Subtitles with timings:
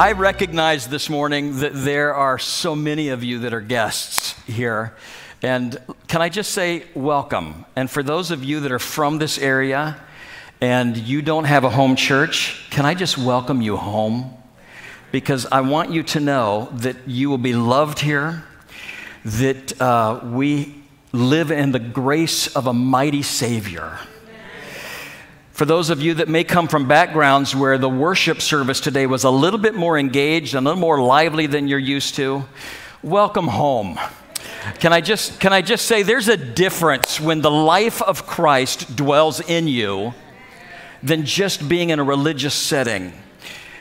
[0.00, 4.96] I recognize this morning that there are so many of you that are guests here.
[5.42, 5.76] And
[6.08, 7.66] can I just say welcome?
[7.76, 10.00] And for those of you that are from this area
[10.58, 14.32] and you don't have a home church, can I just welcome you home?
[15.12, 18.42] Because I want you to know that you will be loved here,
[19.26, 20.76] that uh, we
[21.12, 23.98] live in the grace of a mighty Savior
[25.60, 29.24] for those of you that may come from backgrounds where the worship service today was
[29.24, 32.42] a little bit more engaged, and a little more lively than you're used to,
[33.02, 34.00] welcome home.
[34.78, 38.96] Can I just, can I just say there's a difference when the life of Christ
[38.96, 40.14] dwells in you
[41.02, 43.12] than just being in a religious setting.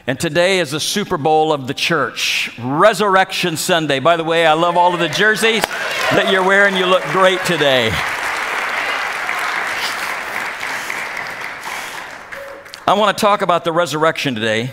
[0.05, 3.99] And today is the Super Bowl of the church, Resurrection Sunday.
[3.99, 5.63] By the way, I love all of the jerseys
[6.11, 6.75] that you're wearing.
[6.75, 7.89] You look great today.
[12.89, 14.61] I want to talk about the resurrection today.
[14.61, 14.69] And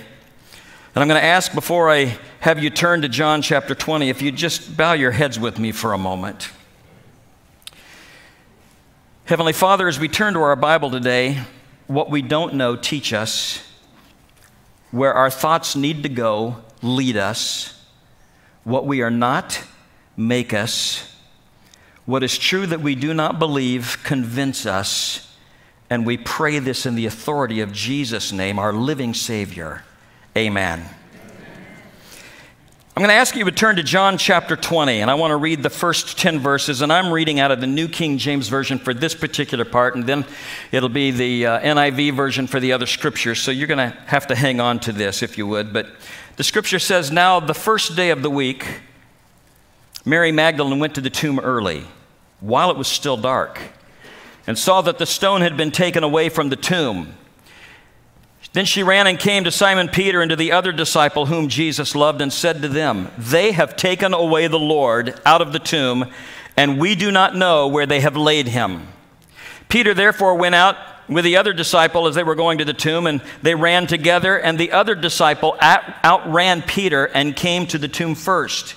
[1.02, 4.32] I'm going to ask before I have you turn to John chapter 20 if you
[4.32, 6.48] just bow your heads with me for a moment.
[9.26, 11.42] Heavenly Father, as we turn to our Bible today,
[11.88, 13.62] what we don't know, teach us.
[14.92, 17.84] Where our thoughts need to go, lead us.
[18.64, 19.62] What we are not,
[20.16, 21.14] make us.
[22.06, 25.25] What is true that we do not believe, convince us.
[25.88, 29.84] And we pray this in the authority of Jesus' name, our living Savior.
[30.36, 30.84] Amen.
[32.96, 35.36] I'm going to ask you to turn to John chapter 20, and I want to
[35.36, 36.80] read the first 10 verses.
[36.80, 40.06] And I'm reading out of the New King James Version for this particular part, and
[40.06, 40.24] then
[40.72, 43.38] it'll be the uh, NIV version for the other scriptures.
[43.38, 45.74] So you're going to have to hang on to this if you would.
[45.74, 45.88] But
[46.36, 48.66] the scripture says, Now, the first day of the week,
[50.06, 51.84] Mary Magdalene went to the tomb early,
[52.40, 53.60] while it was still dark
[54.46, 57.14] and saw that the stone had been taken away from the tomb.
[58.52, 61.94] Then she ran and came to Simon Peter and to the other disciple whom Jesus
[61.94, 66.10] loved and said to them, They have taken away the Lord out of the tomb,
[66.56, 68.88] and we do not know where they have laid him.
[69.68, 70.76] Peter therefore went out
[71.08, 74.38] with the other disciple as they were going to the tomb, and they ran together,
[74.38, 78.74] and the other disciple outran Peter and came to the tomb first.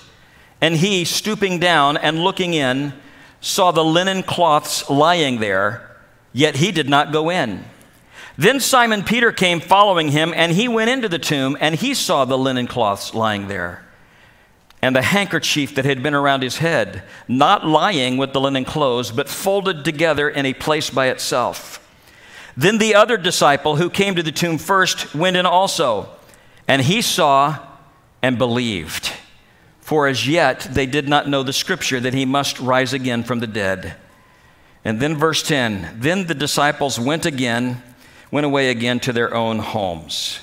[0.60, 2.92] And he, stooping down and looking in,
[3.40, 5.90] saw the linen cloths lying there,
[6.32, 7.64] yet he did not go in.
[8.36, 12.24] Then Simon Peter came following him, and he went into the tomb, and he saw
[12.24, 13.84] the linen cloths lying there,
[14.80, 19.10] and the handkerchief that had been around his head, not lying with the linen clothes,
[19.10, 21.76] but folded together in a place by itself.
[22.56, 26.08] Then the other disciple who came to the tomb first went in also,
[26.68, 27.58] and he saw
[28.22, 29.12] and believed
[29.90, 33.40] for as yet they did not know the scripture that he must rise again from
[33.40, 33.96] the dead.
[34.84, 37.82] And then verse 10 Then the disciples went again,
[38.30, 40.38] went away again to their own homes.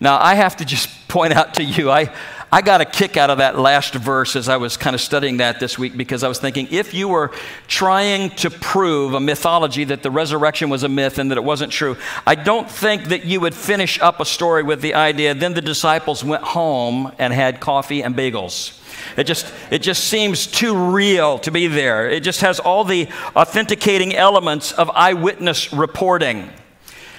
[0.00, 2.12] Now, I have to just point out to you, I,
[2.50, 5.36] I got a kick out of that last verse as I was kind of studying
[5.36, 7.30] that this week because I was thinking if you were
[7.68, 11.70] trying to prove a mythology that the resurrection was a myth and that it wasn't
[11.70, 11.96] true,
[12.26, 15.62] I don't think that you would finish up a story with the idea then the
[15.62, 18.79] disciples went home and had coffee and bagels.
[19.16, 22.08] It just, it just seems too real to be there.
[22.08, 26.50] It just has all the authenticating elements of eyewitness reporting.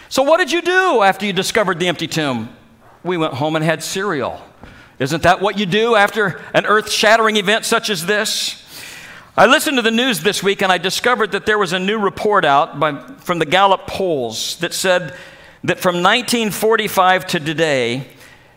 [0.09, 2.56] So, what did you do after you discovered the empty tomb?
[3.03, 4.42] We went home and had cereal.
[5.00, 8.62] Isn't that what you do after an earth shattering event such as this?
[9.36, 11.98] I listened to the news this week and I discovered that there was a new
[11.98, 15.16] report out by, from the Gallup polls that said
[15.63, 18.08] that from 1945 to today,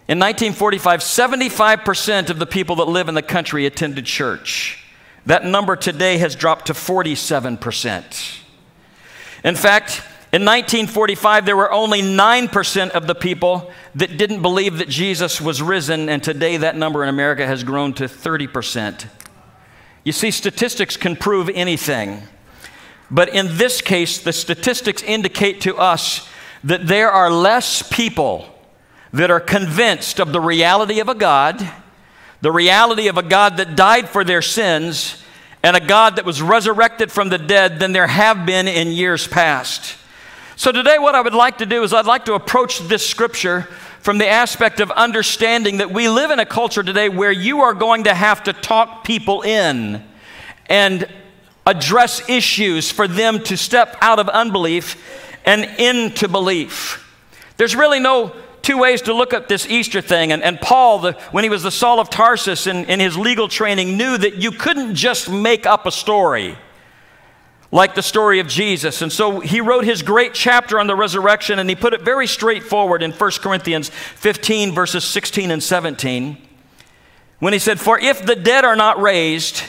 [0.06, 4.84] in 1945, 75% of the people that live in the country attended church.
[5.24, 8.40] That number today has dropped to 47%.
[9.44, 14.88] In fact, in 1945, there were only 9% of the people that didn't believe that
[14.88, 19.06] Jesus was risen, and today that number in America has grown to 30%.
[20.02, 22.22] You see, statistics can prove anything.
[23.10, 26.28] But in this case, the statistics indicate to us
[26.62, 28.53] that there are less people
[29.14, 31.70] that are convinced of the reality of a God,
[32.40, 35.22] the reality of a God that died for their sins,
[35.62, 39.28] and a God that was resurrected from the dead than there have been in years
[39.28, 39.96] past.
[40.56, 43.62] So, today, what I would like to do is I'd like to approach this scripture
[44.00, 47.72] from the aspect of understanding that we live in a culture today where you are
[47.72, 50.02] going to have to talk people in
[50.66, 51.08] and
[51.64, 57.00] address issues for them to step out of unbelief and into belief.
[57.56, 58.34] There's really no
[58.64, 60.32] two ways to look at this Easter thing.
[60.32, 63.46] And, and Paul, the, when he was the Saul of Tarsus in, in his legal
[63.46, 66.56] training, knew that you couldn't just make up a story.
[67.70, 69.02] like the story of Jesus.
[69.02, 72.26] And so he wrote his great chapter on the resurrection and he put it very
[72.26, 76.38] straightforward in 1 Corinthians 15, verses 16 and 17,
[77.40, 79.62] when he said, For if the dead are not raised,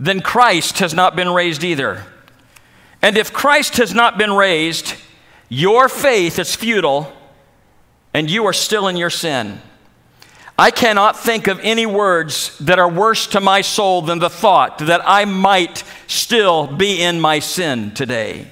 [0.00, 2.04] then Christ has not been raised either.
[3.02, 4.94] And if Christ has not been raised,
[5.48, 7.12] your faith is futile
[8.18, 9.62] and you are still in your sin.
[10.58, 14.78] I cannot think of any words that are worse to my soul than the thought
[14.78, 18.50] that I might still be in my sin today.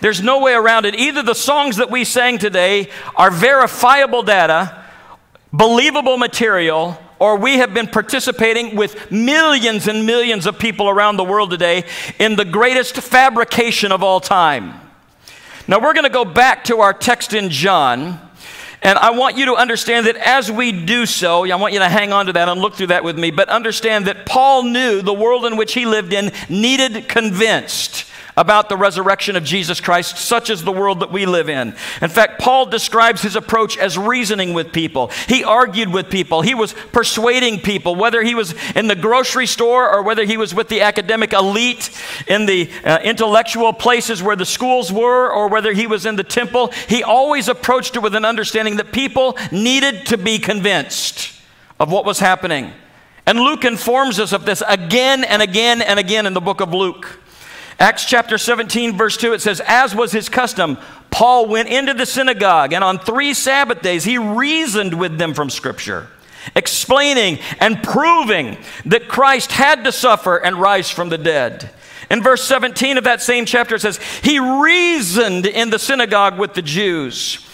[0.00, 0.94] There's no way around it.
[0.94, 4.84] Either the songs that we sang today are verifiable data,
[5.52, 11.24] believable material, or we have been participating with millions and millions of people around the
[11.24, 11.82] world today
[12.20, 14.74] in the greatest fabrication of all time.
[15.66, 18.20] Now, we're going to go back to our text in John.
[18.82, 21.88] And I want you to understand that as we do so, I want you to
[21.88, 25.02] hang on to that and look through that with me, but understand that Paul knew
[25.02, 28.06] the world in which he lived in needed convinced
[28.36, 31.74] about the resurrection of Jesus Christ, such as the world that we live in.
[32.00, 35.08] In fact, Paul describes his approach as reasoning with people.
[35.28, 39.92] He argued with people, he was persuading people, whether he was in the grocery store
[39.92, 41.90] or whether he was with the academic elite
[42.26, 46.24] in the uh, intellectual places where the schools were or whether he was in the
[46.24, 46.72] temple.
[46.88, 51.32] He always approached it with an understanding that people needed to be convinced
[51.78, 52.72] of what was happening.
[53.26, 56.72] And Luke informs us of this again and again and again in the book of
[56.72, 57.21] Luke.
[57.82, 60.78] Acts chapter 17, verse 2, it says, As was his custom,
[61.10, 65.50] Paul went into the synagogue, and on three Sabbath days he reasoned with them from
[65.50, 66.06] Scripture,
[66.54, 68.56] explaining and proving
[68.86, 71.70] that Christ had to suffer and rise from the dead.
[72.08, 76.54] In verse 17 of that same chapter, it says, He reasoned in the synagogue with
[76.54, 77.44] the Jews.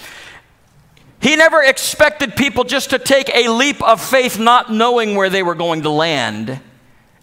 [1.23, 5.43] He never expected people just to take a leap of faith, not knowing where they
[5.43, 6.61] were going to land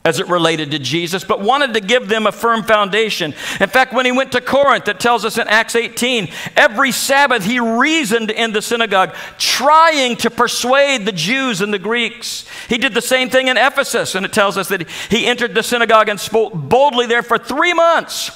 [0.06, 3.34] as it related to Jesus, but wanted to give them a firm foundation.
[3.60, 7.44] In fact, when he went to Corinth, it tells us in Acts 18, every Sabbath
[7.44, 12.46] he reasoned in the synagogue, trying to persuade the Jews and the Greeks.
[12.70, 15.64] He did the same thing in Ephesus, and it tells us that he entered the
[15.64, 18.32] synagogue and spoke boldly there for three months,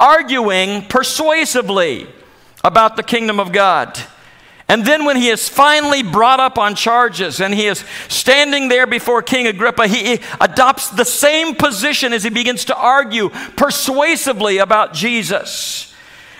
[0.00, 2.08] arguing persuasively
[2.64, 3.96] about the kingdom of God.
[4.68, 8.86] And then, when he is finally brought up on charges and he is standing there
[8.86, 14.94] before King Agrippa, he adopts the same position as he begins to argue persuasively about
[14.94, 15.92] Jesus.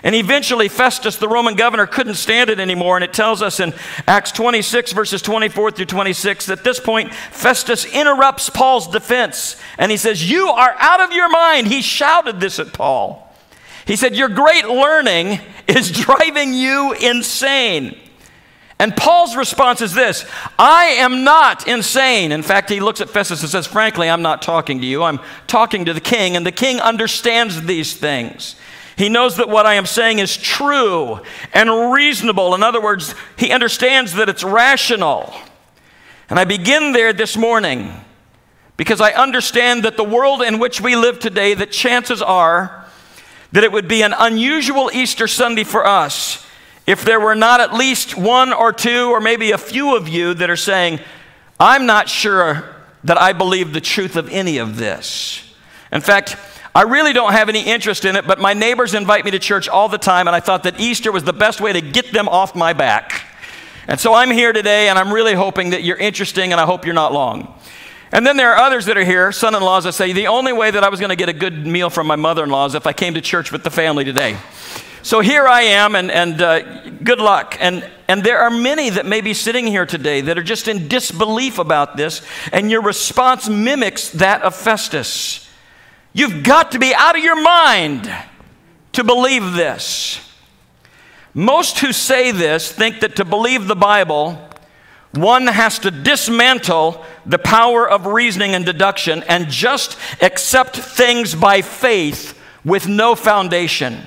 [0.04, 2.96] And eventually, Festus, the Roman governor, couldn't stand it anymore.
[2.96, 3.72] And it tells us in
[4.08, 9.96] Acts 26, verses 24 through 26, at this point, Festus interrupts Paul's defense and he
[9.96, 11.68] says, You are out of your mind.
[11.68, 13.32] He shouted this at Paul.
[13.86, 17.96] He said, Your great learning is driving you insane.
[18.82, 20.26] And Paul's response is this
[20.58, 22.32] I am not insane.
[22.32, 25.04] In fact, he looks at Festus and says, Frankly, I'm not talking to you.
[25.04, 28.56] I'm talking to the king, and the king understands these things.
[28.96, 31.20] He knows that what I am saying is true
[31.54, 32.56] and reasonable.
[32.56, 35.32] In other words, he understands that it's rational.
[36.28, 37.92] And I begin there this morning
[38.76, 42.84] because I understand that the world in which we live today, that chances are
[43.52, 46.44] that it would be an unusual Easter Sunday for us
[46.86, 50.34] if there were not at least one or two or maybe a few of you
[50.34, 51.00] that are saying,
[51.60, 55.54] I'm not sure that I believe the truth of any of this.
[55.92, 56.36] In fact,
[56.74, 59.68] I really don't have any interest in it, but my neighbors invite me to church
[59.68, 62.28] all the time, and I thought that Easter was the best way to get them
[62.28, 63.26] off my back.
[63.86, 66.86] And so I'm here today, and I'm really hoping that you're interesting, and I hope
[66.86, 67.60] you're not long.
[68.10, 70.52] And then there are others that are here, son in laws, that say, the only
[70.52, 72.66] way that I was going to get a good meal from my mother in law
[72.66, 74.36] is if I came to church with the family today.
[75.02, 77.56] So here I am, and, and uh, good luck.
[77.58, 80.86] And, and there are many that may be sitting here today that are just in
[80.86, 85.50] disbelief about this, and your response mimics that of Festus.
[86.12, 88.12] You've got to be out of your mind
[88.92, 90.20] to believe this.
[91.34, 94.38] Most who say this think that to believe the Bible,
[95.14, 101.60] one has to dismantle the power of reasoning and deduction and just accept things by
[101.60, 104.06] faith with no foundation.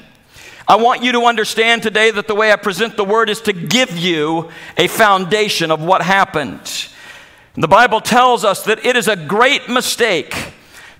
[0.68, 3.54] I want you to understand today that the way I present the word is to
[3.54, 6.88] give you a foundation of what happened.
[7.54, 10.54] The Bible tells us that it is a great mistake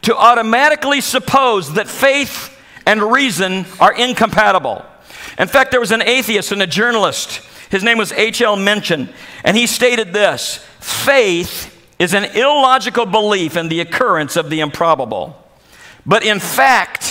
[0.04, 2.56] to automatically suppose that faith
[2.86, 4.86] and reason are incompatible.
[5.38, 7.42] In fact, there was an atheist and a journalist.
[7.70, 8.56] His name was H.L.
[8.56, 9.10] Mencken,
[9.44, 15.42] and he stated this faith is an illogical belief in the occurrence of the improbable.
[16.06, 17.05] But in fact,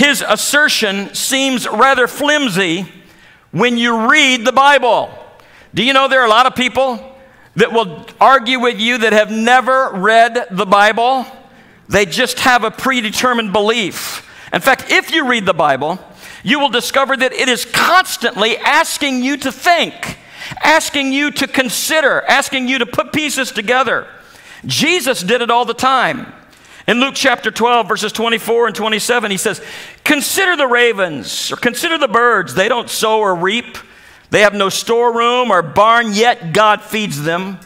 [0.00, 2.90] his assertion seems rather flimsy
[3.50, 5.10] when you read the Bible.
[5.74, 7.14] Do you know there are a lot of people
[7.56, 11.26] that will argue with you that have never read the Bible?
[11.90, 14.26] They just have a predetermined belief.
[14.54, 15.98] In fact, if you read the Bible,
[16.42, 20.16] you will discover that it is constantly asking you to think,
[20.62, 24.06] asking you to consider, asking you to put pieces together.
[24.64, 26.32] Jesus did it all the time.
[26.90, 29.62] In Luke chapter 12, verses 24 and 27, he says,
[30.02, 32.52] Consider the ravens, or consider the birds.
[32.52, 33.78] They don't sow or reap,
[34.30, 37.60] they have no storeroom or barn, yet God feeds them.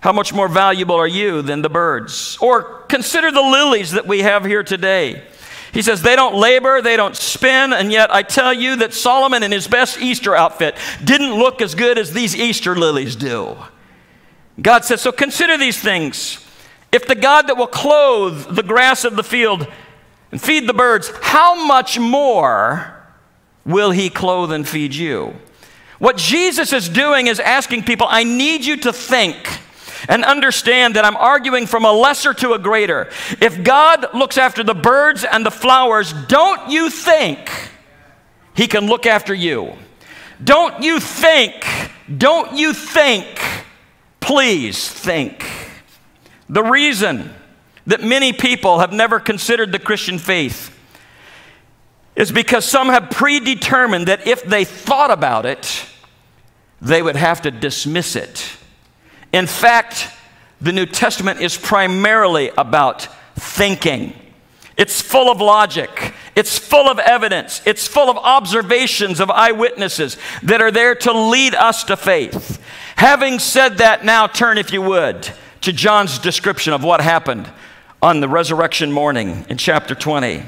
[0.00, 2.38] How much more valuable are you than the birds?
[2.40, 5.22] Or consider the lilies that we have here today.
[5.72, 9.44] He says, They don't labor, they don't spin, and yet I tell you that Solomon
[9.44, 13.56] in his best Easter outfit didn't look as good as these Easter lilies do.
[14.60, 16.44] God says, So consider these things.
[16.92, 19.66] If the God that will clothe the grass of the field
[20.32, 22.94] and feed the birds, how much more
[23.64, 25.34] will he clothe and feed you?
[25.98, 29.36] What Jesus is doing is asking people, I need you to think
[30.08, 33.10] and understand that I'm arguing from a lesser to a greater.
[33.40, 37.50] If God looks after the birds and the flowers, don't you think
[38.54, 39.74] He can look after you?
[40.42, 41.66] Don't you think,
[42.16, 43.26] don't you think,
[44.20, 45.44] please think.
[46.50, 47.32] The reason
[47.86, 50.76] that many people have never considered the Christian faith
[52.16, 55.86] is because some have predetermined that if they thought about it,
[56.82, 58.56] they would have to dismiss it.
[59.32, 60.08] In fact,
[60.60, 64.12] the New Testament is primarily about thinking.
[64.76, 66.14] It's full of logic.
[66.34, 67.62] It's full of evidence.
[67.64, 72.60] It's full of observations of eyewitnesses that are there to lead us to faith.
[72.96, 75.30] Having said that, now turn, if you would,
[75.62, 77.50] to John's description of what happened
[78.02, 80.42] on the resurrection morning in chapter 20.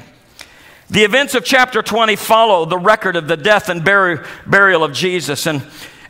[0.89, 4.93] The events of chapter 20 follow the record of the death and bur- burial of
[4.93, 5.47] Jesus.
[5.47, 5.63] And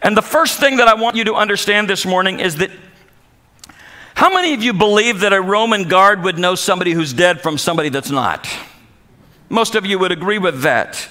[0.03, 2.69] and the first thing that I want you to understand this morning is that
[4.15, 7.57] how many of you believe that a Roman guard would know somebody who's dead from
[7.57, 8.47] somebody that's not?
[9.47, 11.07] Most of you would agree with that.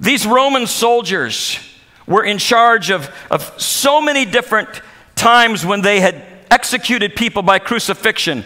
[0.00, 1.58] These Roman soldiers
[2.06, 4.70] were in charge of, of so many different
[5.14, 6.24] times when they had
[6.54, 8.44] executed people by crucifixion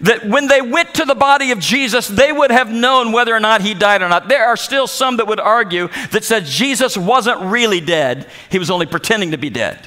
[0.00, 3.40] that when they went to the body of Jesus, they would have known whether or
[3.40, 4.28] not he died or not.
[4.28, 8.70] There are still some that would argue that said Jesus wasn't really dead, he was
[8.70, 9.78] only pretending to be dead.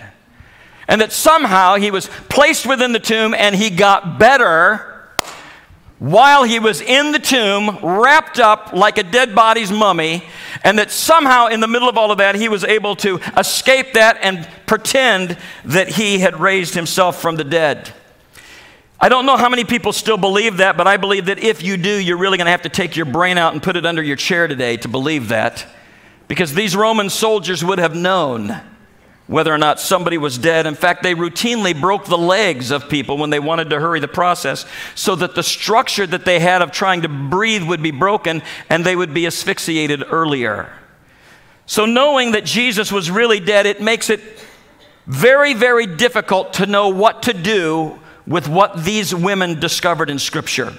[0.87, 4.92] And that somehow he was placed within the tomb and he got better
[6.03, 10.21] while he was in the tomb, wrapped up like a dead body's mummy,
[10.61, 13.93] and that somehow in the middle of all of that, he was able to escape
[13.93, 17.93] that and pretend that he had raised himself from the dead.
[18.99, 21.77] I don't know how many people still believe that, but I believe that if you
[21.77, 24.03] do, you're really going to have to take your brain out and put it under
[24.03, 25.65] your chair today to believe that.
[26.27, 28.59] Because these Roman soldiers would have known
[29.33, 30.67] whether or not somebody was dead.
[30.67, 34.07] In fact, they routinely broke the legs of people when they wanted to hurry the
[34.07, 34.63] process
[34.93, 38.85] so that the structure that they had of trying to breathe would be broken and
[38.85, 40.71] they would be asphyxiated earlier.
[41.65, 44.21] So, knowing that Jesus was really dead, it makes it
[45.07, 50.75] very, very difficult to know what to do with what these women discovered in Scripture.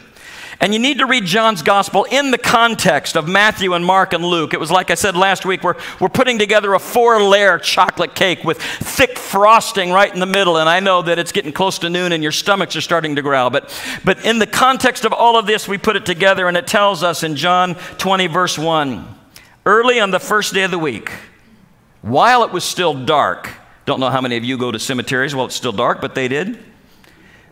[0.60, 4.24] And you need to read John's gospel in the context of Matthew and Mark and
[4.24, 4.54] Luke.
[4.54, 8.14] It was like I said last week, we're, we're putting together a four layer chocolate
[8.14, 10.56] cake with thick frosting right in the middle.
[10.56, 13.22] And I know that it's getting close to noon and your stomachs are starting to
[13.22, 13.50] growl.
[13.50, 13.72] But,
[14.04, 17.02] but in the context of all of this, we put it together and it tells
[17.02, 19.14] us in John 20, verse 1
[19.66, 21.10] early on the first day of the week,
[22.02, 23.50] while it was still dark,
[23.86, 26.28] don't know how many of you go to cemeteries while it's still dark, but they
[26.28, 26.58] did.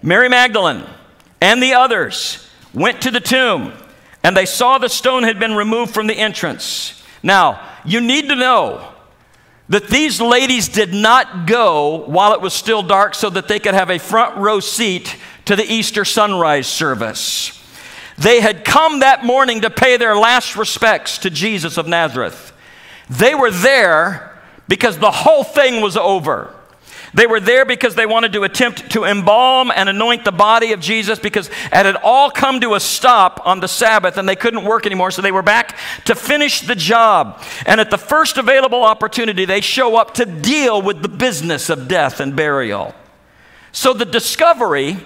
[0.02, 0.84] Mary Magdalene
[1.40, 3.72] and the others went to the tomb
[4.22, 7.02] and they saw the stone had been removed from the entrance.
[7.22, 8.88] Now, you need to know
[9.68, 13.74] that these ladies did not go while it was still dark so that they could
[13.74, 17.58] have a front row seat to the Easter sunrise service.
[18.18, 22.52] They had come that morning to pay their last respects to Jesus of Nazareth.
[23.08, 24.38] They were there
[24.68, 26.54] because the whole thing was over.
[27.14, 30.80] They were there because they wanted to attempt to embalm and anoint the body of
[30.80, 34.64] Jesus because it had all come to a stop on the Sabbath and they couldn't
[34.64, 35.10] work anymore.
[35.10, 35.76] So they were back
[36.06, 37.42] to finish the job.
[37.66, 41.86] And at the first available opportunity, they show up to deal with the business of
[41.86, 42.94] death and burial.
[43.72, 44.96] So the discovery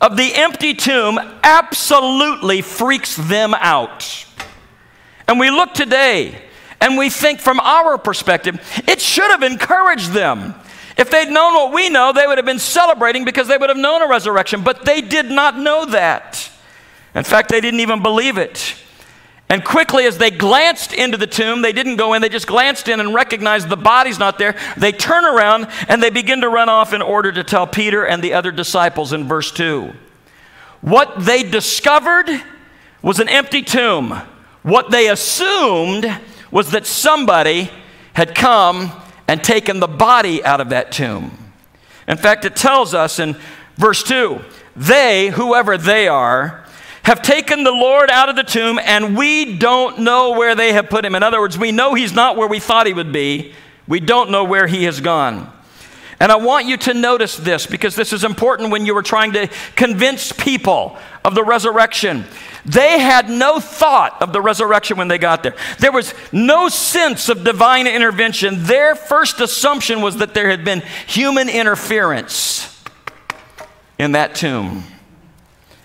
[0.00, 4.26] of the empty tomb absolutely freaks them out.
[5.26, 6.42] And we look today
[6.80, 10.54] and we think from our perspective, it should have encouraged them.
[10.96, 13.76] If they'd known what we know, they would have been celebrating because they would have
[13.76, 16.50] known a resurrection, but they did not know that.
[17.14, 18.74] In fact, they didn't even believe it.
[19.48, 22.88] And quickly, as they glanced into the tomb, they didn't go in, they just glanced
[22.88, 24.56] in and recognized the body's not there.
[24.76, 28.22] They turn around and they begin to run off in order to tell Peter and
[28.22, 29.92] the other disciples in verse 2.
[30.80, 32.28] What they discovered
[33.02, 34.20] was an empty tomb
[34.66, 36.12] what they assumed
[36.50, 37.70] was that somebody
[38.14, 38.90] had come
[39.28, 41.36] and taken the body out of that tomb.
[42.08, 43.36] In fact, it tells us in
[43.76, 44.40] verse 2
[44.76, 46.64] they, whoever they are,
[47.02, 50.90] have taken the Lord out of the tomb, and we don't know where they have
[50.90, 51.14] put him.
[51.14, 53.54] In other words, we know he's not where we thought he would be,
[53.88, 55.52] we don't know where he has gone.
[56.18, 59.32] And I want you to notice this because this is important when you are trying
[59.32, 62.24] to convince people of the resurrection.
[62.66, 65.54] They had no thought of the resurrection when they got there.
[65.78, 68.64] There was no sense of divine intervention.
[68.64, 72.84] Their first assumption was that there had been human interference
[73.98, 74.82] in that tomb.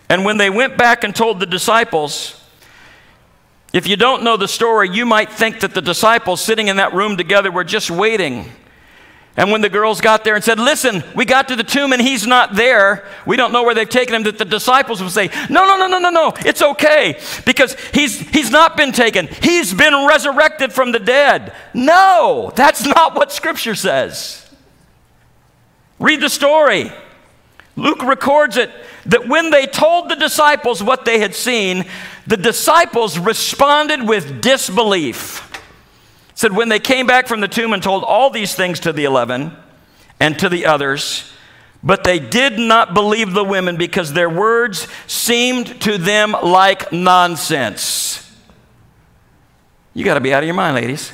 [0.09, 2.43] And when they went back and told the disciples,
[3.73, 6.93] if you don't know the story, you might think that the disciples sitting in that
[6.93, 8.51] room together were just waiting
[9.38, 12.01] and when the girls got there and said, Listen, we got to the tomb and
[12.01, 15.29] he's not there, we don't know where they've taken him, that the disciples would say,
[15.50, 19.27] No, no, no, no, no, no, it's okay because he's, he's not been taken.
[19.27, 21.53] He's been resurrected from the dead.
[21.73, 24.50] No, that's not what Scripture says.
[25.97, 26.91] Read the story.
[27.77, 28.69] Luke records it
[29.05, 31.85] that when they told the disciples what they had seen,
[32.27, 35.50] the disciples responded with disbelief
[36.41, 39.05] said, When they came back from the tomb and told all these things to the
[39.05, 39.55] eleven
[40.19, 41.31] and to the others,
[41.83, 48.17] but they did not believe the women because their words seemed to them like nonsense.
[49.93, 51.12] You got to be out of your mind, ladies.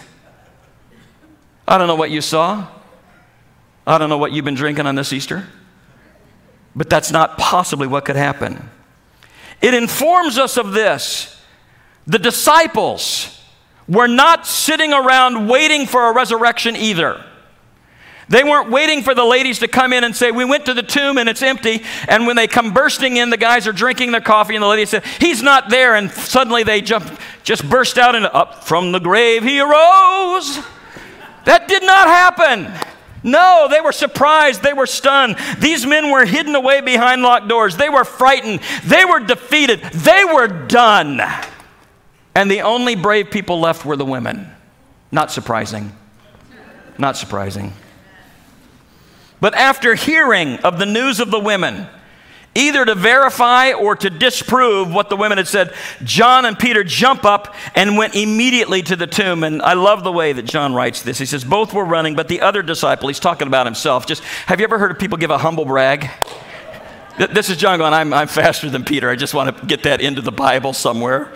[1.67, 2.65] I don't know what you saw.
[3.86, 5.46] I don't know what you've been drinking on this Easter.
[6.74, 8.69] But that's not possibly what could happen.
[9.62, 11.41] It informs us of this.
[12.05, 13.37] The disciples
[13.88, 17.24] were not sitting around waiting for a resurrection either.
[18.29, 20.84] They weren't waiting for the ladies to come in and say, We went to the
[20.84, 21.84] tomb and it's empty.
[22.10, 24.86] And when they come bursting in, the guys are drinking their coffee, and the lady
[24.86, 25.96] said, He's not there.
[25.96, 30.60] And suddenly they jump, just burst out and up from the grave he arose.
[31.46, 32.74] That did not happen.
[33.24, 34.61] No, they were surprised.
[34.61, 35.38] They were stunned.
[35.59, 37.77] These men were hidden away behind locked doors.
[37.77, 38.59] They were frightened.
[38.83, 39.81] They were defeated.
[39.81, 41.22] They were done.
[42.37, 44.47] And the only brave people left were the women.
[45.11, 45.91] Not surprising.
[47.00, 47.73] Not surprising.
[49.41, 51.87] But after hearing of the news of the women,
[52.53, 55.73] either to verify or to disprove what the women had said,
[56.03, 59.43] John and Peter jump up and went immediately to the tomb.
[59.43, 61.17] And I love the way that John writes this.
[61.17, 64.05] He says, Both were running, but the other disciple, he's talking about himself.
[64.05, 66.07] Just have you ever heard of people give a humble brag?
[67.17, 69.09] This is John going, I'm, I'm faster than Peter.
[69.09, 71.33] I just want to get that into the Bible somewhere.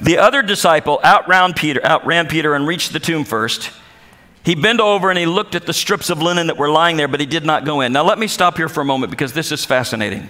[0.00, 3.70] The other disciple outran Peter, outran Peter and reached the tomb first.
[4.42, 7.08] He bent over and he looked at the strips of linen that were lying there,
[7.08, 7.92] but he did not go in.
[7.92, 10.28] Now, let me stop here for a moment because this is fascinating.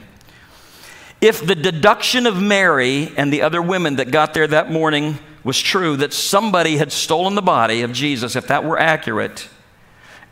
[1.20, 5.60] If the deduction of Mary and the other women that got there that morning was
[5.60, 9.48] true, that somebody had stolen the body of Jesus, if that were accurate,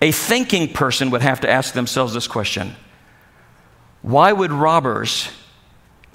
[0.03, 2.75] a thinking person would have to ask themselves this question
[4.03, 5.29] Why would robbers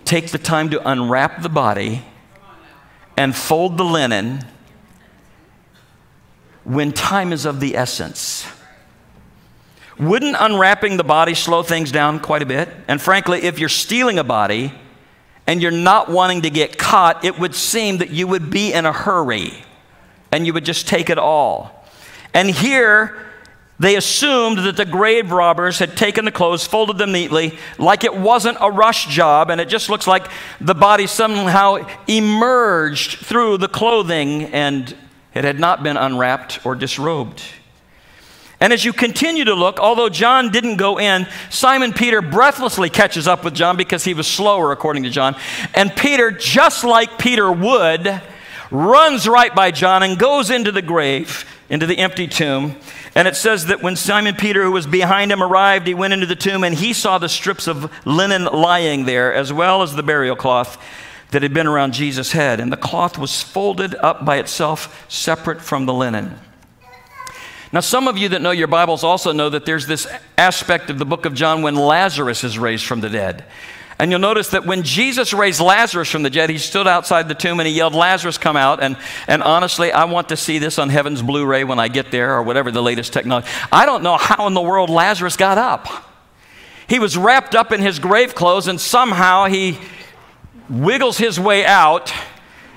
[0.05, 2.03] take the time to unwrap the body
[3.17, 4.43] and fold the linen
[6.63, 8.45] when time is of the essence.
[9.99, 12.69] Wouldn't unwrapping the body slow things down quite a bit?
[12.87, 14.73] And frankly, if you're stealing a body
[15.45, 18.85] and you're not wanting to get caught, it would seem that you would be in
[18.85, 19.63] a hurry
[20.31, 21.85] and you would just take it all.
[22.33, 23.32] And here,
[23.79, 28.15] they assumed that the grave robbers had taken the clothes, folded them neatly, like it
[28.15, 30.27] wasn't a rush job, and it just looks like
[30.61, 34.95] the body somehow emerged through the clothing and
[35.33, 37.41] it had not been unwrapped or disrobed.
[38.59, 43.27] And as you continue to look, although John didn't go in, Simon Peter breathlessly catches
[43.27, 45.35] up with John because he was slower, according to John.
[45.73, 48.21] And Peter, just like Peter would,
[48.71, 52.75] runs right by John and goes into the grave, into the empty tomb.
[53.15, 56.27] And it says that when Simon Peter, who was behind him, arrived, he went into
[56.27, 60.03] the tomb and he saw the strips of linen lying there, as well as the
[60.03, 60.77] burial cloth
[61.31, 62.59] that had been around Jesus' head.
[62.59, 66.37] And the cloth was folded up by itself, separate from the linen.
[67.71, 70.07] Now, some of you that know your Bibles also know that there's this
[70.37, 73.45] aspect of the book of John when Lazarus is raised from the dead.
[74.03, 77.33] And you'll notice that when Jesus raised Lazarus from the dead, he stood outside the
[77.33, 78.83] tomb and he yelled, Lazarus, come out.
[78.83, 78.97] And,
[79.29, 82.35] and honestly, I want to see this on Heaven's Blu ray when I get there
[82.35, 83.47] or whatever the latest technology.
[83.71, 85.87] I don't know how in the world Lazarus got up.
[86.89, 89.79] He was wrapped up in his grave clothes and somehow he
[90.69, 92.13] wiggles his way out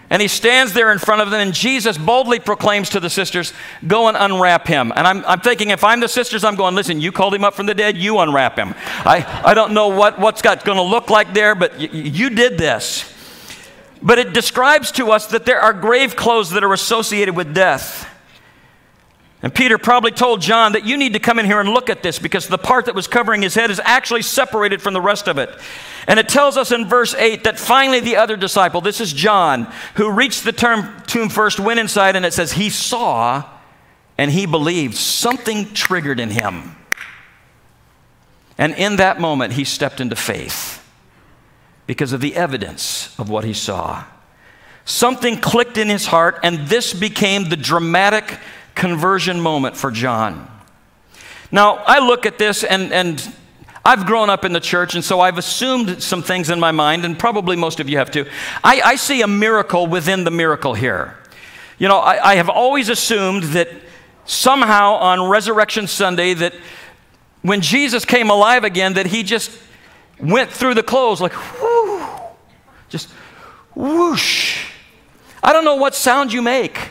[0.09, 3.53] and he stands there in front of them, and Jesus boldly proclaims to the sisters,
[3.87, 4.93] Go and unwrap him.
[4.95, 7.55] And I'm, I'm thinking, if I'm the sisters, I'm going, Listen, you called him up
[7.55, 8.75] from the dead, you unwrap him.
[9.05, 12.31] I, I don't know what, what's got going to look like there, but y- you
[12.31, 13.13] did this.
[14.01, 18.09] but it describes to us that there are grave clothes that are associated with death.
[19.47, 22.03] And Peter probably told John that you need to come in here and look at
[22.03, 25.29] this because the part that was covering his head is actually separated from the rest
[25.29, 25.49] of it.
[26.09, 29.73] And it tells us in verse 8 that finally the other disciple, this is John,
[29.95, 30.51] who reached the
[31.07, 33.45] tomb first, went inside, and it says he saw
[34.19, 34.97] and he believed.
[34.97, 36.75] Something triggered in him.
[38.59, 40.85] And in that moment, he stepped into faith
[41.87, 44.07] because of the evidence of what he saw.
[44.85, 48.41] Something clicked in his heart, and this became the dramatic
[48.77, 50.49] conversion moment for John.
[51.51, 53.35] Now, I look at this and, and
[53.85, 57.05] I've grown up in the church, and so I've assumed some things in my mind,
[57.05, 58.27] and probably most of you have too.
[58.63, 61.17] I, I see a miracle within the miracle here.
[61.79, 63.69] You know, I, I have always assumed that
[64.25, 66.53] somehow on Resurrection Sunday, that
[67.43, 69.57] when Jesus came alive again, that he just
[70.19, 72.05] went through the clothes like, whoo,
[72.89, 73.09] just
[73.75, 74.67] whoosh.
[75.43, 76.91] I don't know what sound you make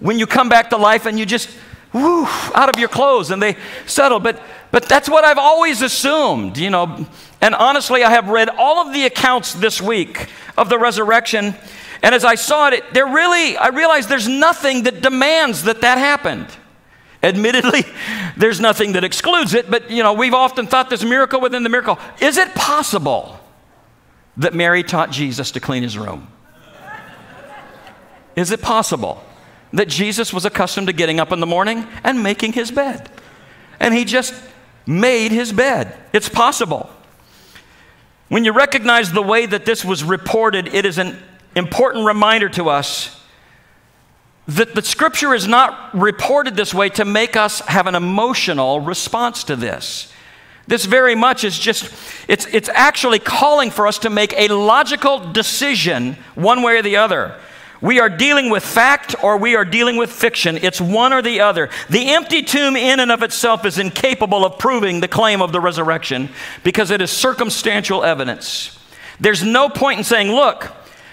[0.00, 1.48] when you come back to life and you just
[1.92, 3.56] whoo out of your clothes and they
[3.86, 4.20] settle.
[4.20, 7.06] But but that's what I've always assumed, you know.
[7.40, 10.28] And honestly, I have read all of the accounts this week
[10.58, 11.54] of the resurrection.
[12.02, 15.98] And as I saw it, there really, I realized there's nothing that demands that that
[15.98, 16.48] happened.
[17.22, 17.84] Admittedly,
[18.36, 21.68] there's nothing that excludes it, but you know, we've often thought this miracle within the
[21.70, 21.98] miracle.
[22.20, 23.40] Is it possible
[24.36, 26.28] that Mary taught Jesus to clean his room?
[28.34, 29.22] Is it possible?
[29.76, 33.08] That Jesus was accustomed to getting up in the morning and making his bed.
[33.78, 34.34] And he just
[34.86, 35.96] made his bed.
[36.12, 36.90] It's possible.
[38.28, 41.18] When you recognize the way that this was reported, it is an
[41.54, 43.20] important reminder to us
[44.48, 49.44] that the scripture is not reported this way to make us have an emotional response
[49.44, 50.12] to this.
[50.68, 51.92] This very much is just,
[52.28, 56.96] it's, it's actually calling for us to make a logical decision one way or the
[56.96, 57.38] other.
[57.80, 60.56] We are dealing with fact or we are dealing with fiction.
[60.56, 61.68] It's one or the other.
[61.90, 65.60] The empty tomb, in and of itself, is incapable of proving the claim of the
[65.60, 66.30] resurrection
[66.64, 68.78] because it is circumstantial evidence.
[69.20, 70.72] There's no point in saying, look,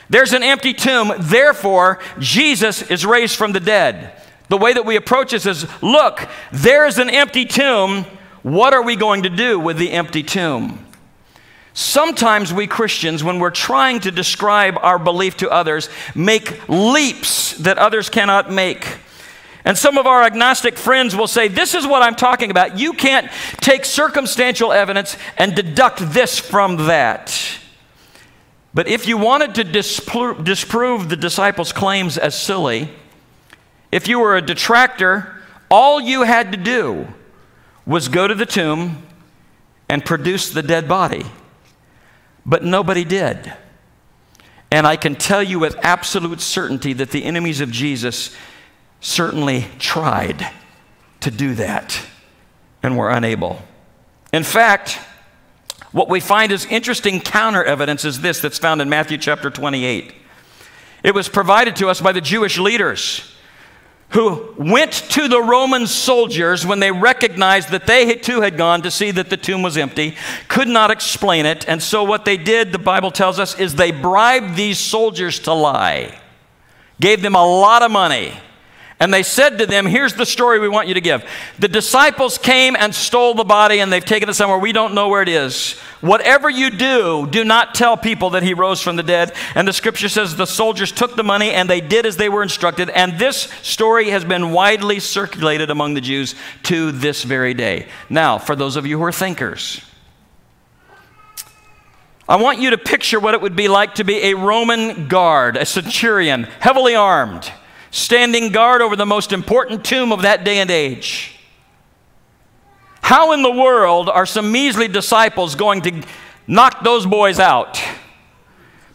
[0.09, 4.21] there's an empty tomb, therefore, Jesus is raised from the dead.
[4.49, 8.05] The way that we approach this is look, there's an empty tomb.
[8.43, 10.82] What are we going to do with the empty tomb?
[11.73, 17.79] Sometimes we Christians, when we're trying to describe our belief to others, make leaps that
[17.79, 18.99] others cannot make.
[19.65, 22.77] And some of our agnostic friends will say, This is what I'm talking about.
[22.77, 23.31] You can't
[23.61, 27.59] take circumstantial evidence and deduct this from that.
[28.73, 32.89] But if you wanted to disprove, disprove the disciples' claims as silly,
[33.91, 37.07] if you were a detractor, all you had to do
[37.85, 39.03] was go to the tomb
[39.89, 41.25] and produce the dead body.
[42.45, 43.53] But nobody did.
[44.71, 48.35] And I can tell you with absolute certainty that the enemies of Jesus
[49.01, 50.47] certainly tried
[51.19, 52.05] to do that
[52.81, 53.61] and were unable.
[54.33, 54.99] In fact,
[55.91, 60.13] what we find as interesting counter evidence is this that's found in Matthew chapter 28.
[61.03, 63.32] It was provided to us by the Jewish leaders
[64.13, 68.91] who went to the Roman soldiers when they recognized that they too had gone to
[68.91, 70.15] see that the tomb was empty,
[70.47, 71.67] could not explain it.
[71.67, 75.53] And so, what they did, the Bible tells us, is they bribed these soldiers to
[75.53, 76.19] lie,
[77.01, 78.33] gave them a lot of money.
[79.03, 81.29] And they said to them, Here's the story we want you to give.
[81.59, 84.57] The disciples came and stole the body, and they've taken it somewhere.
[84.57, 85.73] We don't know where it is.
[85.99, 89.33] Whatever you do, do not tell people that he rose from the dead.
[89.55, 92.43] And the scripture says the soldiers took the money and they did as they were
[92.43, 92.89] instructed.
[92.91, 97.89] And this story has been widely circulated among the Jews to this very day.
[98.09, 99.81] Now, for those of you who are thinkers,
[102.29, 105.57] I want you to picture what it would be like to be a Roman guard,
[105.57, 107.51] a centurion, heavily armed
[107.93, 111.39] standing guard over the most important tomb of that day and age.
[113.01, 116.01] How in the world are some measly disciples going to
[116.47, 117.79] knock those boys out,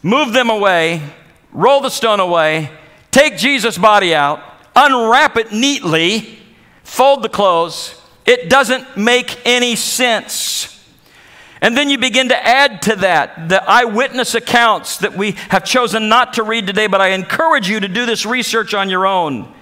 [0.03, 1.01] move them away,
[1.53, 2.69] roll the stone away,
[3.09, 4.43] take Jesus' body out,
[4.75, 6.37] unwrap it neatly,
[6.83, 7.95] fold the clothes?
[8.25, 10.78] It doesn't make any sense.
[11.61, 16.07] And then you begin to add to that the eyewitness accounts that we have chosen
[16.07, 19.53] not to read today, but I encourage you to do this research on your own.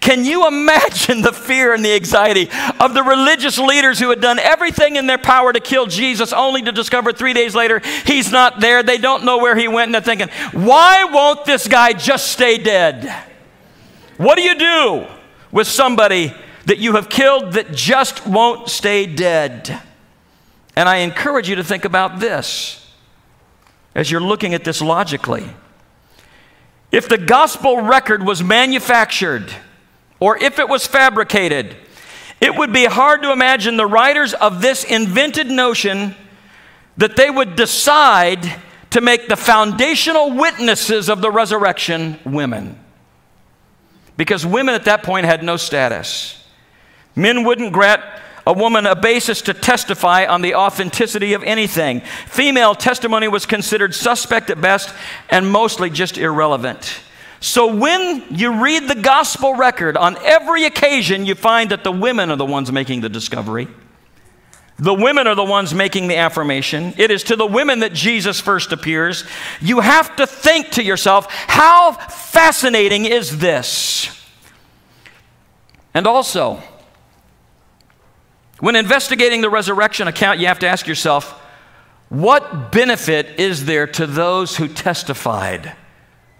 [0.00, 4.38] Can you imagine the fear and the anxiety of the religious leaders who had done
[4.38, 8.60] everything in their power to kill Jesus, only to discover three days later he's not
[8.60, 8.82] there?
[8.82, 12.58] They don't know where he went, and they're thinking, why won't this guy just stay
[12.58, 13.12] dead?
[14.18, 15.06] What do you do
[15.50, 16.32] with somebody
[16.66, 19.80] that you have killed that just won't stay dead?
[20.78, 22.88] And I encourage you to think about this
[23.96, 25.44] as you're looking at this logically.
[26.92, 29.52] if the gospel record was manufactured
[30.20, 31.74] or if it was fabricated,
[32.40, 36.14] it would be hard to imagine the writers of this invented notion
[36.96, 38.48] that they would decide
[38.90, 42.78] to make the foundational witnesses of the resurrection women.
[44.16, 46.40] Because women at that point had no status.
[47.16, 48.00] Men wouldn't grant
[48.48, 52.00] a woman a basis to testify on the authenticity of anything.
[52.28, 54.92] Female testimony was considered suspect at best
[55.28, 56.98] and mostly just irrelevant.
[57.40, 62.30] So when you read the gospel record, on every occasion you find that the women
[62.30, 63.68] are the ones making the discovery.
[64.78, 66.94] The women are the ones making the affirmation.
[66.96, 69.24] It is to the women that Jesus first appears.
[69.60, 74.08] You have to think to yourself, how fascinating is this?
[75.92, 76.62] And also,
[78.60, 81.40] when investigating the resurrection account, you have to ask yourself
[82.08, 85.74] what benefit is there to those who testified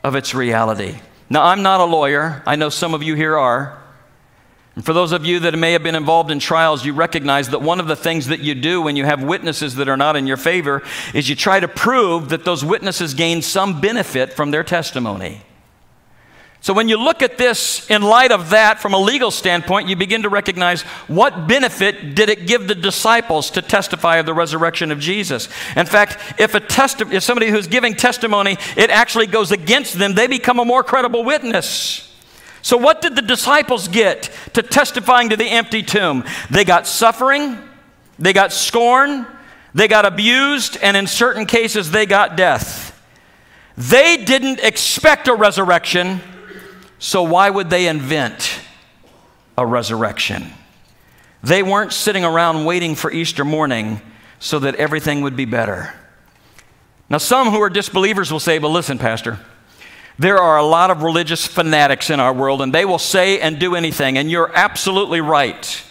[0.02, 0.98] of its reality?
[1.28, 2.42] Now, I'm not a lawyer.
[2.46, 3.78] I know some of you here are.
[4.74, 7.60] And for those of you that may have been involved in trials, you recognize that
[7.60, 10.26] one of the things that you do when you have witnesses that are not in
[10.26, 14.62] your favor is you try to prove that those witnesses gain some benefit from their
[14.62, 15.42] testimony.
[16.68, 19.96] So, when you look at this in light of that from a legal standpoint, you
[19.96, 24.92] begin to recognize what benefit did it give the disciples to testify of the resurrection
[24.92, 25.48] of Jesus.
[25.76, 30.12] In fact, if, a testi- if somebody who's giving testimony, it actually goes against them,
[30.12, 32.14] they become a more credible witness.
[32.60, 36.22] So, what did the disciples get to testifying to the empty tomb?
[36.50, 37.56] They got suffering,
[38.18, 39.26] they got scorn,
[39.72, 42.94] they got abused, and in certain cases, they got death.
[43.78, 46.20] They didn't expect a resurrection
[46.98, 48.60] so, why would they invent
[49.56, 50.52] a resurrection?
[51.42, 54.00] They weren't sitting around waiting for Easter morning
[54.40, 55.94] so that everything would be better.
[57.08, 59.38] Now, some who are disbelievers will say, Well, listen, Pastor,
[60.18, 63.58] there are a lot of religious fanatics in our world, and they will say and
[63.58, 65.84] do anything, and you're absolutely right.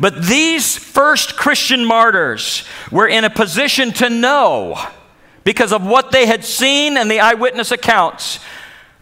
[0.00, 4.84] But these first Christian martyrs were in a position to know,
[5.44, 8.40] because of what they had seen and the eyewitness accounts,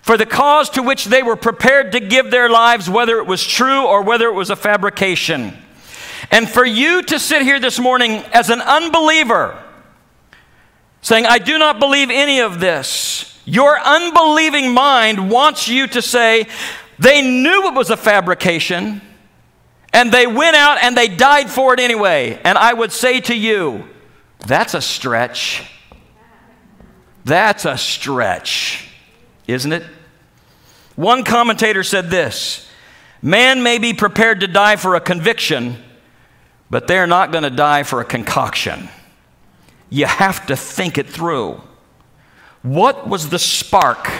[0.06, 3.44] for the cause to which they were prepared to give their lives, whether it was
[3.44, 5.52] true or whether it was a fabrication.
[6.30, 9.60] And for you to sit here this morning as an unbeliever,
[11.02, 16.46] saying, I do not believe any of this, your unbelieving mind wants you to say,
[17.00, 19.02] they knew it was a fabrication,
[19.92, 22.40] and they went out and they died for it anyway.
[22.44, 23.88] And I would say to you,
[24.38, 25.68] that's a stretch.
[27.24, 28.88] That's a stretch,
[29.48, 29.82] isn't it?
[30.96, 32.68] One commentator said this
[33.22, 35.76] Man may be prepared to die for a conviction,
[36.70, 38.88] but they're not going to die for a concoction.
[39.88, 41.60] You have to think it through.
[42.62, 44.10] What was the spark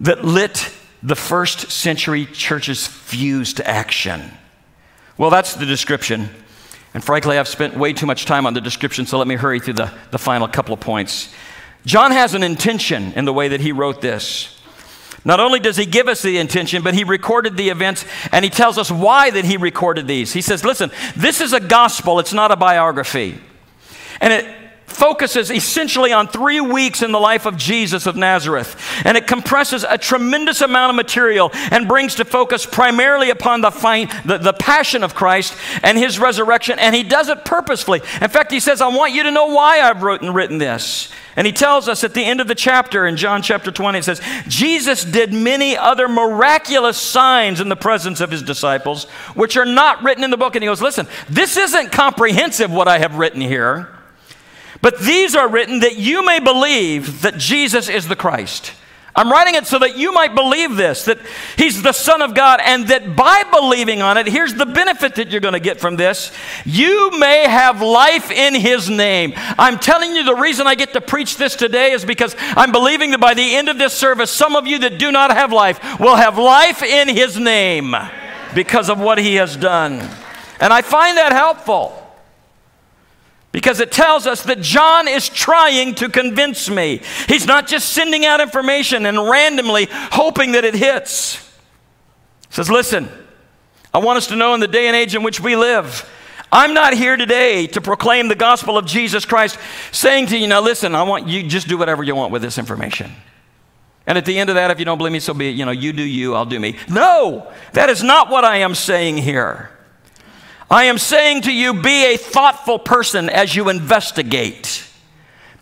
[0.00, 4.30] that lit the first century church's fuse to action?
[5.18, 6.30] Well, that's the description.
[6.94, 9.60] And frankly, I've spent way too much time on the description, so let me hurry
[9.60, 11.32] through the, the final couple of points.
[11.84, 14.59] John has an intention in the way that he wrote this.
[15.24, 18.50] Not only does he give us the intention, but he recorded the events and he
[18.50, 20.32] tells us why that he recorded these.
[20.32, 23.38] He says, "Listen, this is a gospel, it's not a biography."
[24.20, 24.59] And it
[24.90, 28.76] focuses essentially on three weeks in the life of Jesus of Nazareth.
[29.04, 33.70] And it compresses a tremendous amount of material and brings to focus primarily upon the,
[33.70, 36.78] fine, the, the passion of Christ and his resurrection.
[36.78, 38.00] And he does it purposefully.
[38.20, 41.10] In fact, he says, I want you to know why I've written, written this.
[41.36, 44.04] And he tells us at the end of the chapter in John chapter 20, it
[44.04, 49.64] says, Jesus did many other miraculous signs in the presence of his disciples, which are
[49.64, 50.56] not written in the book.
[50.56, 53.88] And he goes, Listen, this isn't comprehensive what I have written here.
[54.82, 58.72] But these are written that you may believe that Jesus is the Christ.
[59.14, 61.18] I'm writing it so that you might believe this, that
[61.56, 65.30] He's the Son of God, and that by believing on it, here's the benefit that
[65.30, 66.32] you're going to get from this
[66.64, 69.32] you may have life in His name.
[69.36, 73.10] I'm telling you, the reason I get to preach this today is because I'm believing
[73.10, 75.98] that by the end of this service, some of you that do not have life
[75.98, 77.94] will have life in His name
[78.54, 80.08] because of what He has done.
[80.60, 81.96] And I find that helpful.
[83.52, 87.02] Because it tells us that John is trying to convince me.
[87.26, 91.36] He's not just sending out information and randomly hoping that it hits.
[92.48, 93.08] He says, Listen,
[93.92, 96.08] I want us to know in the day and age in which we live,
[96.52, 99.58] I'm not here today to proclaim the gospel of Jesus Christ,
[99.92, 102.58] saying to you, now listen, I want you just do whatever you want with this
[102.58, 103.12] information.
[104.06, 105.56] And at the end of that, if you don't believe me, so be it.
[105.56, 106.76] You know, you do you, I'll do me.
[106.88, 109.70] No, that is not what I am saying here.
[110.70, 114.84] I am saying to you, be a thoughtful person as you investigate.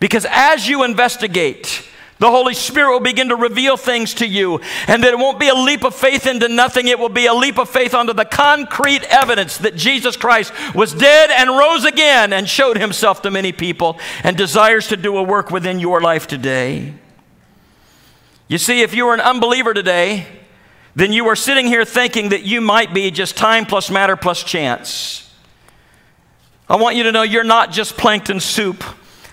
[0.01, 5.05] Because as you investigate, The Holy Spirit will begin to reveal things to you, and
[5.05, 6.89] that it won't be a leap of faith into nothing.
[6.89, 10.93] It will be a leap of faith onto the concrete evidence that Jesus Christ was
[10.93, 15.23] dead and rose again and showed himself to many people and desires to do a
[15.23, 16.95] work within your life today.
[18.49, 20.27] You see, if you are an unbeliever today,
[20.99, 24.43] then you are sitting here thinking that you might be just time plus matter plus
[24.43, 25.33] chance.
[26.69, 28.83] I want you to know you're not just plankton soup.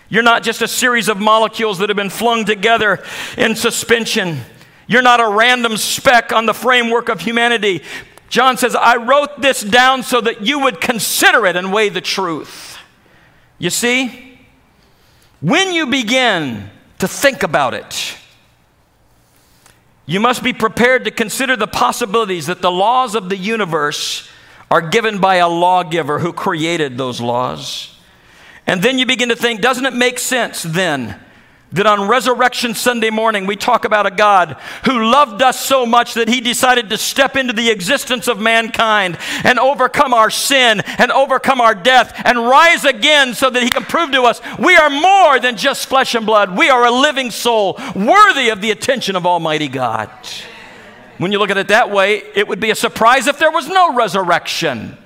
[0.08, 3.04] You're not just a series of molecules that have been flung together
[3.36, 4.42] in suspension.
[4.86, 7.82] You're not a random speck on the framework of humanity.
[8.30, 12.00] John says, I wrote this down so that you would consider it and weigh the
[12.00, 12.78] truth.
[13.58, 14.40] You see,
[15.42, 18.18] when you begin to think about it,
[20.06, 24.30] you must be prepared to consider the possibilities that the laws of the universe
[24.70, 27.98] are given by a lawgiver who created those laws.
[28.68, 31.20] And then you begin to think, doesn't it make sense then
[31.76, 36.14] that on Resurrection Sunday morning we talk about a God who loved us so much
[36.14, 41.12] that he decided to step into the existence of mankind and overcome our sin and
[41.12, 44.90] overcome our death and rise again so that he can prove to us we are
[44.90, 46.58] more than just flesh and blood.
[46.58, 50.10] We are a living soul worthy of the attention of Almighty God.
[51.18, 53.68] When you look at it that way, it would be a surprise if there was
[53.68, 54.98] no resurrection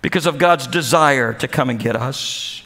[0.00, 2.62] because of God's desire to come and get us.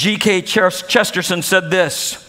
[0.00, 0.40] G.K.
[0.40, 2.26] Chesterton said this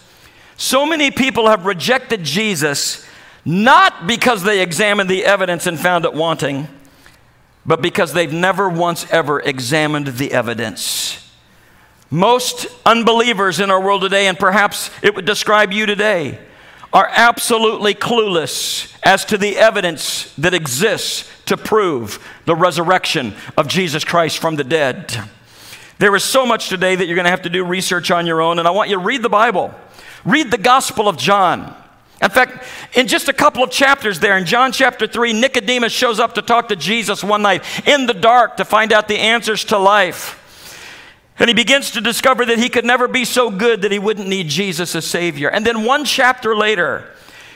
[0.58, 3.08] So many people have rejected Jesus
[3.46, 6.68] not because they examined the evidence and found it wanting,
[7.64, 11.32] but because they've never once ever examined the evidence.
[12.10, 16.38] Most unbelievers in our world today, and perhaps it would describe you today,
[16.92, 24.04] are absolutely clueless as to the evidence that exists to prove the resurrection of Jesus
[24.04, 25.30] Christ from the dead.
[26.02, 28.42] There is so much today that you're going to have to do research on your
[28.42, 29.72] own, and I want you to read the Bible.
[30.24, 31.76] Read the Gospel of John.
[32.20, 36.18] In fact, in just a couple of chapters there, in John chapter 3, Nicodemus shows
[36.18, 39.64] up to talk to Jesus one night in the dark to find out the answers
[39.66, 41.30] to life.
[41.38, 44.26] And he begins to discover that he could never be so good that he wouldn't
[44.26, 45.50] need Jesus as Savior.
[45.50, 47.08] And then one chapter later,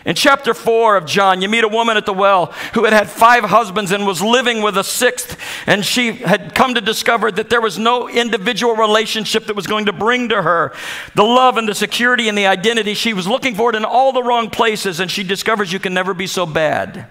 [0.07, 3.11] in chapter 4 of John, you meet a woman at the well who had had
[3.11, 5.37] five husbands and was living with a sixth.
[5.66, 9.87] And she had come to discover that there was no individual relationship that was going
[9.87, 10.73] to bring to her
[11.16, 12.95] the love and the security and the identity.
[12.95, 15.01] She was looking for it in all the wrong places.
[15.01, 17.09] And she discovers you can never be so bad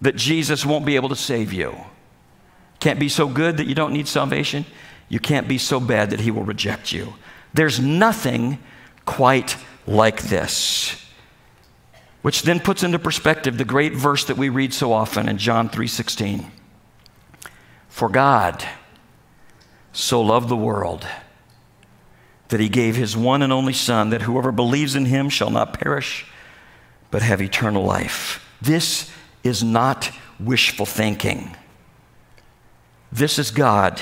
[0.00, 1.76] that Jesus won't be able to save you.
[2.78, 4.64] Can't be so good that you don't need salvation.
[5.08, 7.14] You can't be so bad that he will reject you.
[7.52, 8.60] There's nothing
[9.06, 9.56] quite
[9.88, 11.01] like this.
[12.22, 15.68] Which then puts into perspective the great verse that we read so often in John
[15.68, 16.50] 3:16.
[17.88, 18.64] For God
[19.92, 21.06] so loved the world
[22.48, 25.78] that he gave his one and only son that whoever believes in him shall not
[25.78, 26.26] perish
[27.10, 28.44] but have eternal life.
[28.60, 29.10] This
[29.42, 31.56] is not wishful thinking.
[33.10, 34.00] This is God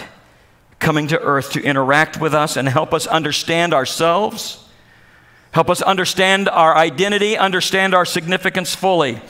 [0.79, 4.60] coming to earth to interact with us and help us understand ourselves
[5.53, 9.21] Help us understand our identity, understand our significance fully.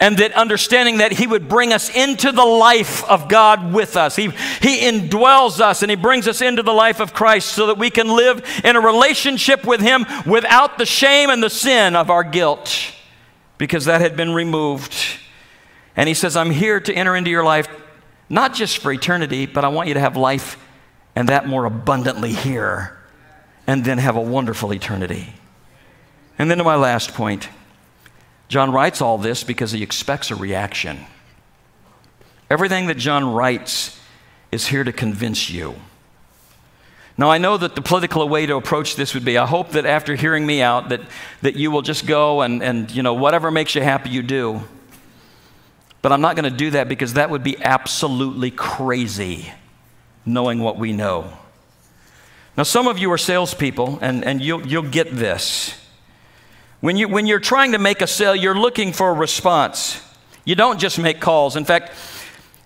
[0.00, 4.16] And that understanding that He would bring us into the life of God with us.
[4.16, 4.30] He,
[4.62, 7.90] he indwells us and He brings us into the life of Christ so that we
[7.90, 12.24] can live in a relationship with Him without the shame and the sin of our
[12.24, 12.92] guilt,
[13.58, 14.94] because that had been removed.
[15.94, 17.68] And He says, I'm here to enter into your life,
[18.30, 20.58] not just for eternity, but I want you to have life
[21.14, 22.96] and that more abundantly here,
[23.66, 25.34] and then have a wonderful eternity.
[26.38, 27.48] And then to my last point
[28.48, 31.06] John writes all this because he expects a reaction.
[32.48, 33.98] Everything that John writes
[34.52, 35.74] is here to convince you.
[37.18, 39.86] Now, I know that the political way to approach this would be I hope that
[39.86, 41.00] after hearing me out, that,
[41.40, 44.62] that you will just go and, and, you know, whatever makes you happy, you do.
[46.02, 49.50] But I'm not going to do that because that would be absolutely crazy,
[50.26, 51.32] knowing what we know.
[52.56, 55.74] Now, some of you are salespeople, and, and you'll, you'll get this.
[56.80, 60.00] When, you, when you're trying to make a sale, you're looking for a response.
[60.44, 61.56] You don't just make calls.
[61.56, 61.92] In fact,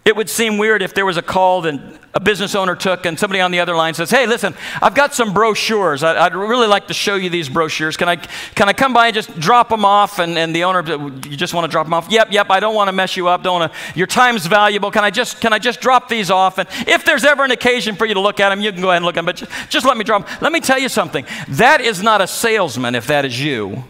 [0.05, 1.75] it would seem weird if there was a call that
[2.15, 5.15] a business owner took and somebody on the other line says, Hey, listen, I've got
[5.15, 6.03] some brochures.
[6.03, 7.97] I, would really like to show you these brochures.
[7.97, 10.19] Can I, can I come by and just drop them off?
[10.19, 10.83] And, and the owner,
[11.29, 12.11] you just want to drop them off?
[12.11, 13.43] Yep, yep, I don't want to mess you up.
[13.43, 14.91] Don't want to, your time's valuable.
[14.91, 16.59] Can I, just, can I just drop these off?
[16.59, 18.89] And if there's ever an occasion for you to look at them, you can go
[18.89, 19.27] ahead and look at them.
[19.27, 20.39] But just, just let me drop them.
[20.41, 21.27] Let me tell you something.
[21.47, 23.85] That is not a salesman if that is you.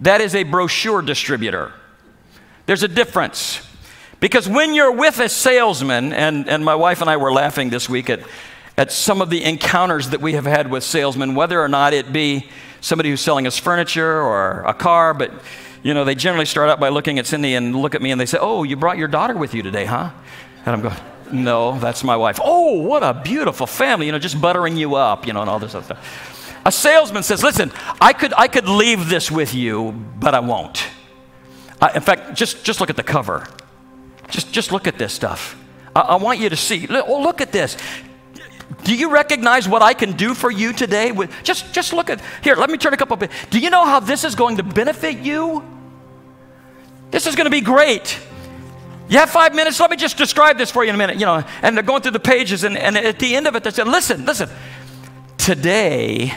[0.00, 1.72] That is a brochure distributor.
[2.66, 3.66] There's a difference.
[4.20, 7.88] Because when you're with a salesman, and, and my wife and I were laughing this
[7.88, 8.20] week at,
[8.76, 12.12] at some of the encounters that we have had with salesmen, whether or not it
[12.12, 12.48] be
[12.80, 15.32] somebody who's selling us furniture or a car, but
[15.82, 18.20] you know, they generally start out by looking at Cindy and look at me and
[18.20, 20.10] they say, Oh, you brought your daughter with you today, huh?
[20.66, 20.96] And I'm going,
[21.32, 22.38] No, that's my wife.
[22.42, 25.58] Oh, what a beautiful family, you know, just buttering you up, you know, and all
[25.58, 26.39] this other stuff.
[26.70, 30.86] A salesman says, Listen, I could, I could leave this with you, but I won't.
[31.80, 33.48] I, in fact, just, just look at the cover.
[34.28, 35.60] Just, just look at this stuff.
[35.96, 36.86] I, I want you to see.
[36.88, 37.76] Oh, look at this.
[38.84, 41.10] Do you recognize what I can do for you today?
[41.10, 42.54] With, just, just look at here.
[42.54, 43.32] Let me turn a couple bit.
[43.50, 45.64] Do you know how this is going to benefit you?
[47.10, 48.16] This is going to be great.
[49.08, 49.80] You have five minutes.
[49.80, 51.16] Let me just describe this for you in a minute.
[51.16, 53.64] You know, and they're going through the pages, and, and at the end of it,
[53.64, 54.48] they said, "Listen, listen.
[55.36, 56.32] Today,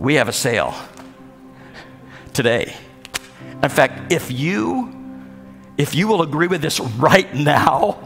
[0.00, 0.74] we have a sale.
[2.32, 2.74] Today,
[3.62, 4.96] in fact, if you
[5.76, 7.98] if you will agree with this right now,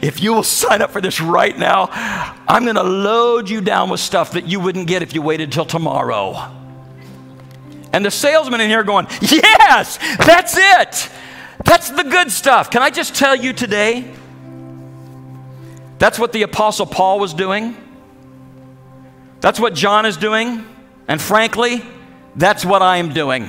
[0.00, 1.88] if you will sign up for this right now,
[2.48, 5.52] I'm going to load you down with stuff that you wouldn't get if you waited
[5.52, 6.50] till tomorrow.
[7.92, 11.10] And the salesman in here going, Yes, that's it.
[11.64, 12.70] That's the good stuff.
[12.70, 14.10] Can I just tell you today?
[15.98, 17.76] That's what the Apostle Paul was doing.
[19.40, 20.64] That's what John is doing.
[21.10, 21.82] And frankly,
[22.36, 23.48] that's what I am doing.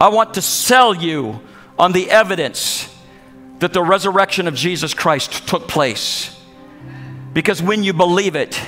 [0.00, 1.40] I want to sell you
[1.78, 2.92] on the evidence
[3.60, 6.36] that the resurrection of Jesus Christ took place.
[7.32, 8.60] Because when you believe it,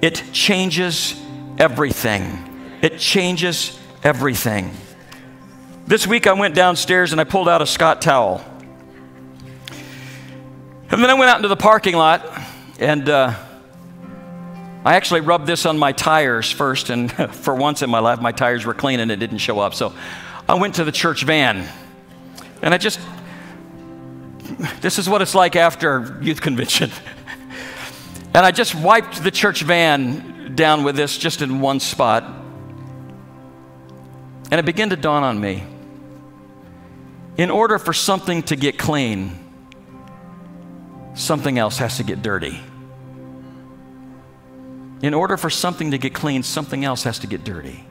[0.00, 1.20] it changes
[1.58, 2.78] everything.
[2.80, 4.70] It changes everything.
[5.84, 8.44] This week I went downstairs and I pulled out a Scott towel.
[10.92, 12.24] And then I went out into the parking lot
[12.78, 13.34] and uh,
[14.84, 16.90] I actually rubbed this on my tires first.
[16.90, 19.74] And for once in my life, my tires were clean and it didn't show up.
[19.74, 19.94] So
[20.48, 21.68] I went to the church van
[22.62, 23.00] and I just
[24.80, 26.90] this is what it's like after youth convention.
[28.34, 32.24] and I just wiped the church van down with this just in one spot.
[34.50, 35.64] And it began to dawn on me.
[37.38, 39.38] In order for something to get clean,
[41.14, 42.60] something else has to get dirty.
[45.02, 47.84] In order for something to get clean, something else has to get dirty.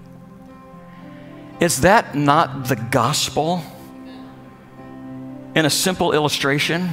[1.59, 3.64] Is that not the gospel?
[5.55, 6.89] in a simple illustration.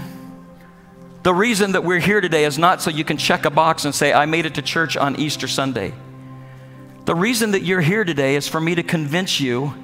[1.22, 3.94] The reason that we're here today is not so you can check a box and
[3.94, 5.92] say, I made it to church on Easter Sunday.
[7.04, 9.74] The reason that you're here today is for me to convince you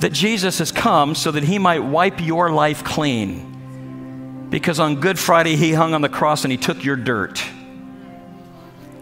[0.00, 4.46] that Jesus has come so that he might wipe your life clean.
[4.50, 7.42] Because on Good Friday, he hung on the cross and he took your dirt.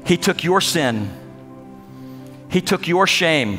[0.05, 1.11] He took your sin.
[2.51, 3.59] He took your shame.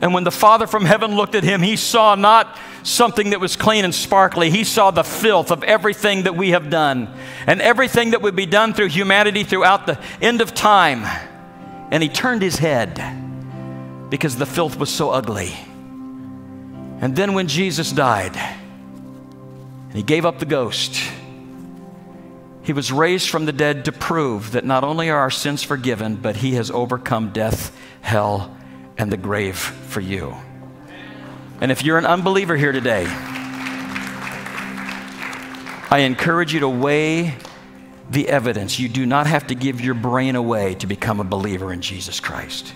[0.00, 3.56] And when the Father from heaven looked at him, he saw not something that was
[3.56, 4.50] clean and sparkly.
[4.50, 7.08] He saw the filth of everything that we have done
[7.46, 11.04] and everything that would be done through humanity throughout the end of time.
[11.90, 13.00] And he turned his head
[14.10, 15.54] because the filth was so ugly.
[17.00, 18.36] And then when Jesus died,
[19.92, 21.00] he gave up the ghost,
[22.66, 26.16] he was raised from the dead to prove that not only are our sins forgiven,
[26.16, 28.56] but he has overcome death, hell,
[28.98, 30.34] and the grave for you.
[31.60, 33.06] And if you're an unbeliever here today,
[35.88, 37.36] I encourage you to weigh
[38.10, 38.80] the evidence.
[38.80, 42.18] You do not have to give your brain away to become a believer in Jesus
[42.18, 42.74] Christ.